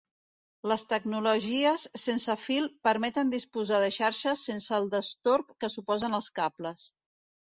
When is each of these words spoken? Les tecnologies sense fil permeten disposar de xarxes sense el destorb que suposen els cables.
Les 0.69 0.83
tecnologies 0.93 1.83
sense 2.03 2.35
fil 2.45 2.63
permeten 2.87 3.33
disposar 3.35 3.81
de 3.85 3.91
xarxes 3.99 4.47
sense 4.49 4.73
el 4.79 4.89
destorb 4.97 5.55
que 5.65 5.69
suposen 5.75 6.19
els 6.21 6.31
cables. 6.41 6.89